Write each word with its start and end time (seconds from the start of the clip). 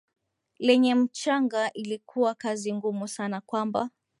lenye 0.59 0.95
mchanga 0.95 1.73
ilikuwa 1.73 2.35
kazi 2.35 2.73
ngumu 2.73 3.07
sana 3.07 3.41
kwamba 3.41 3.89